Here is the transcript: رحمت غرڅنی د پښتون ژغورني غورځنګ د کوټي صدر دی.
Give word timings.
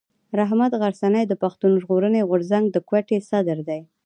رحمت 0.39 0.71
غرڅنی 0.81 1.23
د 1.27 1.33
پښتون 1.43 1.71
ژغورني 1.81 2.21
غورځنګ 2.29 2.65
د 2.71 2.77
کوټي 2.89 3.17
صدر 3.29 3.57
دی. 3.67 3.81